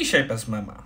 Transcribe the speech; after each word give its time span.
Dzisiaj 0.00 0.24
bez 0.24 0.48
mema. 0.48 0.82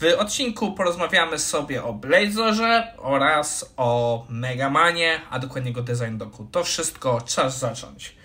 W 0.00 0.18
odcinku 0.18 0.72
porozmawiamy 0.72 1.38
sobie 1.38 1.84
o 1.84 1.92
Blazorze 1.92 2.92
oraz 2.98 3.74
o 3.76 4.24
Megamanie, 4.28 5.20
a 5.30 5.38
dokładnie 5.38 5.72
go 5.72 5.82
design 5.82 6.18
doku. 6.18 6.48
To 6.52 6.64
wszystko, 6.64 7.20
czas 7.20 7.58
zacząć. 7.58 8.16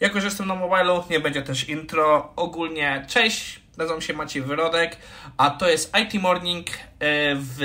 Jako, 0.00 0.20
że 0.20 0.26
jestem 0.26 0.46
na 0.46 0.54
mobilu, 0.54 1.04
nie 1.10 1.20
będzie 1.20 1.42
też 1.42 1.68
intro. 1.68 2.32
Ogólnie, 2.36 3.06
cześć, 3.08 3.60
nazywam 3.76 4.00
się 4.00 4.12
Maciej 4.12 4.42
Wyrodek, 4.42 4.96
a 5.36 5.50
to 5.50 5.68
jest 5.68 5.92
IT 6.02 6.22
Morning 6.22 6.66
e, 6.70 6.74
w 7.34 7.58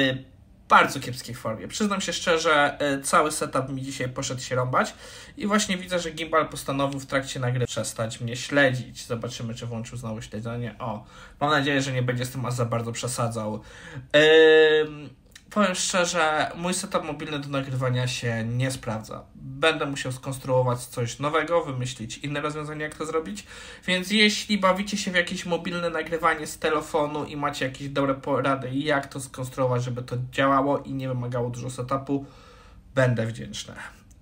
bardzo 0.69 0.99
kiepskiej 0.99 1.35
formie. 1.35 1.67
Przyznam 1.67 2.01
się 2.01 2.13
szczerze, 2.13 2.79
e, 2.79 3.01
cały 3.01 3.31
setup 3.31 3.69
mi 3.69 3.81
dzisiaj 3.81 4.09
poszedł 4.09 4.41
się 4.41 4.55
rąbać 4.55 4.93
i 5.37 5.47
właśnie 5.47 5.77
widzę, 5.77 5.99
że 5.99 6.11
Gimbal 6.11 6.49
postanowił 6.49 6.99
w 6.99 7.05
trakcie 7.05 7.39
nagry 7.39 7.65
przestać 7.65 8.21
mnie 8.21 8.35
śledzić. 8.35 9.05
Zobaczymy, 9.05 9.55
czy 9.55 9.65
włączył 9.65 9.97
znowu 9.97 10.21
śledzenie. 10.21 10.75
O, 10.79 11.05
mam 11.39 11.49
nadzieję, 11.49 11.81
że 11.81 11.91
nie 11.91 12.03
będzie 12.03 12.25
z 12.25 12.29
tym 12.29 12.45
aż 12.45 12.53
za 12.53 12.65
bardzo 12.65 12.91
przesadzał. 12.91 13.61
Yy 14.13 15.24
powiem 15.49 15.75
szczerze, 15.75 16.51
mój 16.55 16.73
setup 16.73 17.03
mobilny 17.03 17.39
do 17.39 17.49
nagrywania 17.49 18.07
się 18.07 18.43
nie 18.43 18.71
sprawdza. 18.71 19.23
Będę 19.35 19.85
musiał 19.85 20.11
skonstruować 20.11 20.79
coś 20.79 21.19
nowego, 21.19 21.65
wymyślić 21.65 22.17
inne 22.17 22.41
rozwiązanie, 22.41 22.83
jak 22.83 22.95
to 22.95 23.05
zrobić. 23.05 23.45
Więc 23.87 24.11
jeśli 24.11 24.57
bawicie 24.57 24.97
się 24.97 25.11
w 25.11 25.15
jakieś 25.15 25.45
mobilne 25.45 25.89
nagrywanie 25.89 26.47
z 26.47 26.59
telefonu 26.59 27.25
i 27.25 27.37
macie 27.37 27.65
jakieś 27.65 27.89
dobre 27.89 28.13
porady, 28.13 28.69
jak 28.73 29.07
to 29.07 29.19
skonstruować, 29.19 29.83
żeby 29.83 30.03
to 30.03 30.15
działało 30.31 30.79
i 30.79 30.93
nie 30.93 31.07
wymagało 31.07 31.49
dużo 31.49 31.69
setupu, 31.69 32.25
będę 32.95 33.25
wdzięczny. 33.25 33.73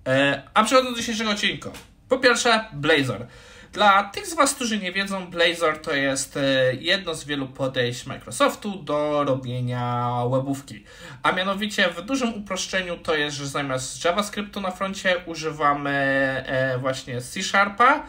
E, 0.06 0.42
a 0.54 0.64
przechodząc 0.64 0.94
do 0.94 1.00
dzisiejszego 1.00 1.30
odcinka. 1.30 1.70
Po 2.08 2.18
pierwsze, 2.18 2.64
Blazor. 2.72 3.26
Dla 3.74 4.04
tych 4.04 4.26
z 4.26 4.34
Was, 4.34 4.54
którzy 4.54 4.78
nie 4.78 4.92
wiedzą, 4.92 5.26
Blazor 5.26 5.78
to 5.78 5.94
jest 5.94 6.36
e, 6.36 6.74
jedno 6.74 7.14
z 7.14 7.24
wielu 7.24 7.48
podejść 7.48 8.06
Microsoftu 8.06 8.82
do 8.82 9.24
robienia 9.24 10.10
webówki. 10.30 10.84
A 11.22 11.32
mianowicie 11.32 11.88
w 11.88 12.02
dużym 12.02 12.34
uproszczeniu 12.34 12.96
to 12.96 13.14
jest, 13.14 13.36
że 13.36 13.46
zamiast 13.46 14.04
JavaScriptu 14.04 14.60
na 14.60 14.70
froncie 14.70 15.16
używamy 15.26 15.90
e, 16.46 16.78
właśnie 16.78 17.20
C 17.20 17.42
Sharpa 17.42 18.02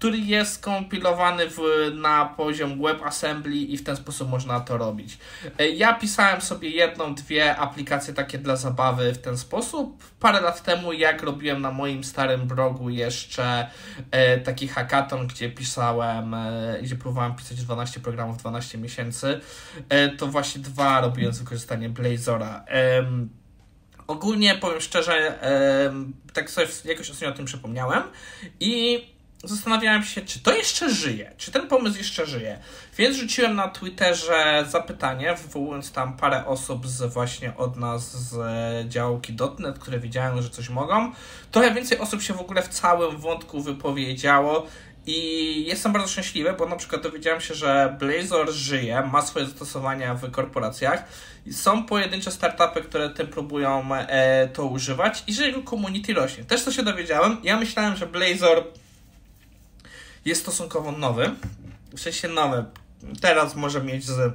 który 0.00 0.18
jest 0.18 0.52
skompilowany 0.52 1.50
w, 1.50 1.60
na 1.94 2.26
poziom 2.26 2.82
WebAssembly 2.82 3.56
i 3.56 3.76
w 3.76 3.84
ten 3.84 3.96
sposób 3.96 4.30
można 4.30 4.60
to 4.60 4.78
robić. 4.78 5.18
E, 5.58 5.68
ja 5.68 5.94
pisałem 5.94 6.40
sobie 6.40 6.70
jedną, 6.70 7.14
dwie 7.14 7.56
aplikacje 7.56 8.14
takie 8.14 8.38
dla 8.38 8.56
zabawy 8.56 9.12
w 9.12 9.18
ten 9.18 9.38
sposób. 9.38 10.04
Parę 10.20 10.40
lat 10.40 10.62
temu, 10.62 10.92
jak 10.92 11.22
robiłem 11.22 11.62
na 11.62 11.70
moim 11.70 12.04
starym 12.04 12.46
blogu 12.46 12.90
jeszcze 12.90 13.70
e, 14.10 14.38
taki 14.38 14.68
hackathon, 14.68 15.26
gdzie 15.26 15.50
pisałem, 15.50 16.34
e, 16.34 16.78
gdzie 16.82 16.96
próbowałem 16.96 17.34
pisać 17.34 17.64
12 17.64 18.00
programów 18.00 18.36
12 18.36 18.78
miesięcy, 18.78 19.40
to 20.18 20.26
właśnie 20.26 20.62
dwa 20.62 21.00
robiłem 21.00 21.32
z 21.32 21.38
wykorzystaniem 21.38 21.92
Blazora. 21.92 22.64
Ogólnie 24.06 24.54
powiem 24.54 24.80
szczerze, 24.80 25.38
tak 26.32 26.50
sobie 26.50 26.66
jakoś 26.84 27.10
ostatnio 27.10 27.28
o 27.28 27.36
tym 27.36 27.44
przypomniałem 27.44 28.02
i 28.60 29.04
zastanawiałem 29.44 30.02
się, 30.02 30.20
czy 30.20 30.40
to 30.40 30.56
jeszcze 30.56 30.90
żyje, 30.90 31.32
czy 31.36 31.52
ten 31.52 31.68
pomysł 31.68 31.98
jeszcze 31.98 32.26
żyje. 32.26 32.58
Więc 32.96 33.16
rzuciłem 33.16 33.56
na 33.56 33.68
Twitterze 33.68 34.64
zapytanie, 34.68 35.34
wywołując 35.34 35.92
tam 35.92 36.16
parę 36.16 36.46
osób 36.46 36.86
z 36.86 37.12
właśnie 37.12 37.56
od 37.56 37.76
nas 37.76 38.30
z 38.30 38.38
działki 38.88 39.36
.NET, 39.58 39.78
które 39.78 40.00
wiedziałem, 40.00 40.42
że 40.42 40.50
coś 40.50 40.68
mogą. 40.68 41.12
Trochę 41.50 41.74
więcej 41.74 41.98
osób 41.98 42.22
się 42.22 42.34
w 42.34 42.40
ogóle 42.40 42.62
w 42.62 42.68
całym 42.68 43.16
wątku 43.16 43.62
wypowiedziało. 43.62 44.66
I 45.06 45.64
jestem 45.66 45.92
bardzo 45.92 46.08
szczęśliwy, 46.08 46.52
bo 46.58 46.66
na 46.66 46.76
przykład 46.76 47.02
dowiedziałem 47.02 47.40
się, 47.40 47.54
że 47.54 47.96
Blazor 47.98 48.52
żyje, 48.52 49.02
ma 49.12 49.22
swoje 49.22 49.46
zastosowania 49.46 50.14
w 50.14 50.30
korporacjach. 50.30 51.04
Są 51.52 51.84
pojedyncze 51.84 52.30
startupy, 52.30 52.80
które 52.80 53.10
tym 53.10 53.26
próbują 53.26 53.94
e, 53.94 54.48
to 54.48 54.64
używać 54.64 55.24
i 55.26 55.34
że 55.34 55.46
jego 55.46 55.62
community 55.70 56.14
rośnie. 56.14 56.44
Też 56.44 56.64
to 56.64 56.72
się 56.72 56.82
dowiedziałem. 56.82 57.36
Ja 57.42 57.56
myślałem, 57.56 57.96
że 57.96 58.06
Blazor 58.06 58.64
jest 60.24 60.40
stosunkowo 60.40 60.92
nowy. 60.92 61.30
W 61.92 62.00
sensie 62.00 62.28
nowy. 62.28 62.64
Teraz 63.20 63.54
może 63.54 63.82
mieć 63.82 64.04
z 64.04 64.32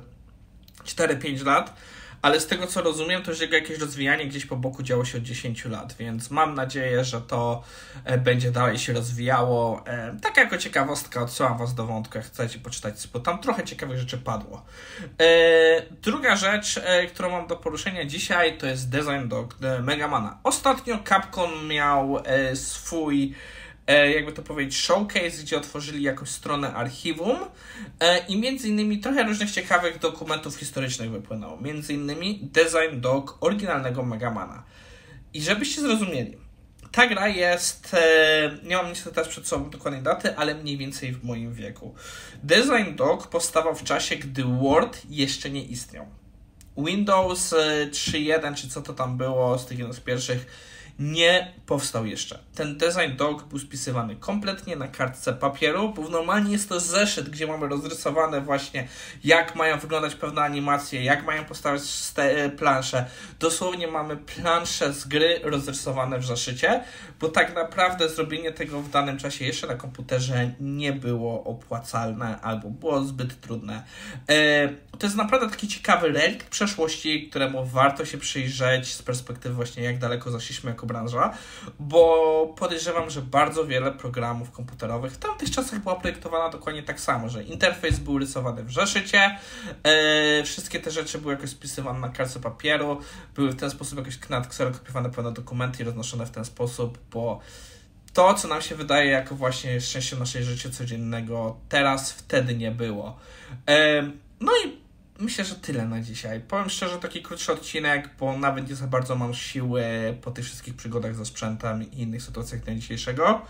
4-5 0.85 1.46
lat, 1.46 1.73
ale 2.22 2.40
z 2.40 2.47
tego 2.47 2.68
co 2.68 2.81
rozumiem, 2.81 3.23
to 3.23 3.31
już 3.31 3.41
jego 3.41 3.56
jakieś 3.56 3.79
rozwijanie 3.79 4.28
gdzieś 4.28 4.46
po 4.46 4.56
boku 4.56 4.84
działo 4.84 5.06
się 5.06 5.18
od 5.18 5.23
10 5.23 5.66
lat, 5.66 5.96
więc 6.00 6.31
mam 6.31 6.56
nadzieję, 6.56 7.03
że 7.03 7.22
to 7.22 7.63
e, 8.03 8.18
będzie 8.18 8.51
dalej 8.51 8.78
się 8.78 8.94
rozwijało. 8.94 9.84
Tak 10.22 10.38
jako 10.38 10.57
ciekawostka, 10.57 11.22
odsyłam 11.22 11.57
Was 11.57 11.75
do 11.75 11.85
wątku, 11.85 12.17
jak 12.17 12.28
chcecie 12.28 12.59
poczytać, 12.59 13.07
bo 13.13 13.19
tam 13.19 13.40
trochę 13.40 13.63
ciekawych 13.63 14.00
rzeczy 14.00 14.17
padło. 14.17 14.66
E, 15.22 15.25
druga 16.02 16.35
rzecz, 16.35 16.79
którą 17.13 17.31
mam 17.31 17.47
do 17.47 17.56
poruszenia 17.56 18.06
dzisiaj, 18.06 18.57
to 18.57 18.67
jest 18.67 18.90
design 18.90 19.28
do 19.28 19.47
Megamana. 19.81 20.40
Ostatnio 20.44 21.00
Capcom 21.09 21.67
miał 21.67 22.17
swój 22.53 23.35
jakby 23.94 24.31
to 24.31 24.41
powiedzieć, 24.41 24.78
showcase, 24.78 25.44
gdzie 25.44 25.57
otworzyli 25.57 26.03
jakąś 26.03 26.29
stronę 26.29 26.73
archiwum 26.73 27.38
e, 28.00 28.25
i 28.28 28.40
między 28.40 28.69
innymi 28.69 29.00
trochę 29.00 29.23
różnych 29.23 29.51
ciekawych 29.51 30.00
dokumentów 30.00 30.56
historycznych 30.56 31.12
wypłynęło. 31.12 31.57
Między 31.62 31.94
innymi 31.94 32.40
design 32.44 33.01
dog 33.01 33.38
oryginalnego 33.41 34.03
Megamana. 34.03 34.63
I 35.34 35.41
żebyście 35.41 35.81
zrozumieli, 35.81 36.38
ta 36.91 37.07
gra 37.07 37.28
jest, 37.28 37.94
e, 37.94 38.57
nie 38.63 38.75
mam 38.75 38.90
niestety 38.90 39.16
teraz 39.16 39.29
przed 39.29 39.47
sobą 39.47 39.69
dokładnej 39.69 40.02
daty, 40.02 40.38
ale 40.38 40.56
mniej 40.56 40.78
więcej 40.78 41.12
w 41.12 41.23
moim 41.23 41.53
wieku. 41.53 41.96
Design 42.44 42.96
Dog 42.96 43.28
powstawał 43.28 43.75
w 43.75 43.84
czasie, 43.84 44.16
gdy 44.16 44.44
Word 44.44 45.02
jeszcze 45.09 45.50
nie 45.50 45.63
istniał. 45.63 46.06
Windows 46.78 47.53
3.1, 47.91 48.56
czy 48.56 48.69
co 48.69 48.81
to 48.81 48.94
tam 48.94 49.17
było 49.17 49.57
z 49.57 49.66
tych 49.66 49.79
jednych 49.79 49.97
z 49.97 50.00
pierwszych, 50.00 50.46
nie 51.00 51.54
powstał 51.66 52.06
jeszcze. 52.06 52.40
Ten 52.56 52.78
design 52.78 53.18
dog 53.18 53.44
był 53.44 53.60
spisywany 53.60 54.16
kompletnie 54.16 54.76
na 54.76 54.88
kartce 54.88 55.34
papieru, 55.34 55.90
bo 55.90 56.10
normalnie 56.10 56.52
jest 56.52 56.70
to 56.70 56.80
zeszyt, 56.80 57.30
gdzie 57.30 57.48
mamy 57.48 57.68
rozrysowane 57.68 58.42
właśnie 58.42 58.88
jak 59.24 59.56
mają 59.56 59.80
wyglądać 59.80 60.16
pewne 60.16 60.42
animacje, 60.42 61.04
jak 61.04 61.26
mają 61.26 61.46
postawić 61.46 61.84
e, 62.18 62.50
plansze. 62.50 63.06
Dosłownie 63.40 63.88
mamy 63.88 64.18
plansze 64.18 64.94
z 64.94 65.08
gry 65.08 65.40
rozrysowane 65.44 66.20
w 66.20 66.26
zeszycie, 66.26 66.84
bo 67.20 67.30
tak 67.30 67.56
naprawdę 67.56 68.10
zrobienie 68.10 68.52
tego 68.52 68.82
w 68.82 68.90
danym 68.90 69.18
czasie 69.18 69.46
jeszcze 69.46 69.68
na 69.68 69.76
komputerze 69.76 70.52
nie 70.60 70.94
było 70.94 71.44
opłacalne 71.44 72.42
albo 72.42 72.70
było 72.70 73.04
zbyt 73.04 73.42
trudne. 73.42 73.84
E, 74.30 74.68
to 74.98 75.08
jest 75.08 75.16
naprawdę 75.16 75.50
taki 75.50 75.68
ciekawy 75.68 76.08
relikt 76.08 76.50
przeszłości, 76.50 77.30
któremu 77.30 77.66
warto 77.66 78.06
się 78.06 78.18
przyjrzeć 78.18 78.94
z 78.94 79.02
perspektywy 79.02 79.56
właśnie 79.56 79.84
jak 79.84 79.98
daleko 79.98 80.32
zaszliśmy 80.32 80.70
jako 80.70 80.84
branża, 80.85 81.34
bo 81.79 82.53
podejrzewam, 82.57 83.09
że 83.09 83.22
bardzo 83.22 83.66
wiele 83.66 83.91
programów 83.91 84.51
komputerowych 84.51 85.13
w 85.13 85.18
tamtych 85.18 85.51
czasach 85.51 85.79
była 85.79 85.96
projektowana 85.96 86.50
dokładnie 86.50 86.84
tak 86.84 87.00
samo, 87.00 87.29
że 87.29 87.44
interfejs 87.44 88.00
był 88.00 88.18
rysowany 88.18 88.63
w 88.63 88.73
zeszycie, 88.73 89.38
e, 89.84 90.44
wszystkie 90.44 90.79
te 90.79 90.91
rzeczy 90.91 91.19
były 91.19 91.34
jakoś 91.34 91.50
spisywane 91.50 92.00
na 92.00 92.09
kartce 92.09 92.40
papieru, 92.40 93.01
były 93.35 93.51
w 93.51 93.56
ten 93.56 93.69
sposób 93.69 93.97
jakoś 94.00 94.19
kserokopiowane 94.50 95.09
pewne 95.09 95.31
dokumenty 95.31 95.84
i 95.84 95.85
roznoszone 95.85 96.25
w 96.25 96.31
ten 96.31 96.46
sposób, 96.46 96.97
bo 97.12 97.40
to, 98.13 98.34
co 98.34 98.47
nam 98.47 98.62
się 98.62 98.75
wydaje 98.75 99.12
jako 99.12 99.35
właśnie 99.35 99.81
szczęście 99.81 100.16
naszej 100.16 100.44
życia 100.44 100.69
codziennego, 100.69 101.57
teraz 101.69 102.12
wtedy 102.12 102.56
nie 102.56 102.72
było. 102.72 103.17
E, 103.67 104.03
no 104.40 104.52
i 104.66 104.84
myślę, 105.20 105.46
że 105.46 105.56
tyle 105.56 105.86
na 105.86 106.02
dzisiaj. 106.02 106.42
Powiem 106.42 106.70
szczerze, 106.70 106.98
taki 106.98 107.22
krótszy 107.22 107.52
odcinek, 107.52 108.09
bo 108.20 108.38
nawet 108.38 108.70
nie 108.70 108.76
za 108.76 108.88
bardzo 108.88 109.16
mam 109.16 109.34
siły 109.34 109.84
po 110.22 110.31
tych 110.31 110.46
wszystkich 110.46 110.76
przygodach 110.76 111.16
ze 111.16 111.26
sprzętem 111.26 111.92
i 111.92 112.02
innych 112.02 112.24
sytuacjach 112.24 112.62
dnia 112.62 112.76
dzisiejszego. 112.76 113.42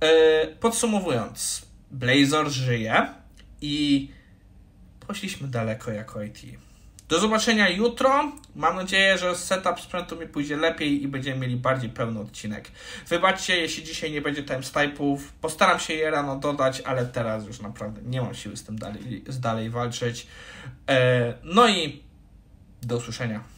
E, 0.00 0.46
podsumowując, 0.46 1.66
Blazor 1.90 2.48
żyje 2.48 3.08
i 3.60 4.10
poszliśmy 5.06 5.48
daleko 5.48 5.90
jako 5.90 6.22
IT. 6.22 6.65
Do 7.08 7.20
zobaczenia 7.20 7.68
jutro. 7.68 8.32
Mam 8.56 8.76
nadzieję, 8.76 9.18
że 9.18 9.36
setup 9.36 9.80
sprzętu 9.80 10.16
mi 10.16 10.26
pójdzie 10.26 10.56
lepiej 10.56 11.02
i 11.02 11.08
będziemy 11.08 11.40
mieli 11.40 11.56
bardziej 11.56 11.90
pełny 11.90 12.20
odcinek. 12.20 12.70
Wybaczcie, 13.08 13.56
jeśli 13.56 13.84
dzisiaj 13.84 14.12
nie 14.12 14.20
będzie 14.20 14.42
timestampe'ów. 14.42 15.18
Postaram 15.40 15.80
się 15.80 15.94
je 15.94 16.10
rano 16.10 16.36
dodać, 16.36 16.80
ale 16.80 17.06
teraz 17.06 17.46
już 17.46 17.60
naprawdę 17.60 18.00
nie 18.04 18.22
mam 18.22 18.34
siły 18.34 18.56
z 18.56 18.64
tym 18.64 18.78
dalej, 18.78 19.24
z 19.28 19.40
dalej 19.40 19.70
walczyć. 19.70 20.26
E, 20.88 21.34
no 21.42 21.68
i 21.68 22.02
do 22.82 22.96
usłyszenia. 22.96 23.55